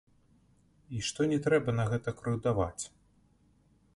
[0.95, 2.83] І што не трэба на гэта крыўдаваць.